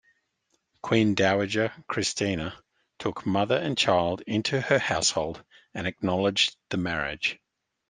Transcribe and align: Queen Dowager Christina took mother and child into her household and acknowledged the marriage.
Queen 0.81 1.13
Dowager 1.13 1.71
Christina 1.87 2.57
took 2.97 3.23
mother 3.23 3.55
and 3.55 3.77
child 3.77 4.23
into 4.25 4.59
her 4.59 4.79
household 4.79 5.43
and 5.75 5.85
acknowledged 5.85 6.55
the 6.69 6.77
marriage. 6.77 7.37